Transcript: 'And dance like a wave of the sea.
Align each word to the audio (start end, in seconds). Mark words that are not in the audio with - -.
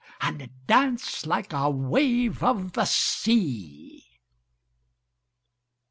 'And 0.19 0.49
dance 0.65 1.27
like 1.27 1.53
a 1.53 1.69
wave 1.69 2.41
of 2.43 2.73
the 2.73 2.85
sea. 2.85 4.17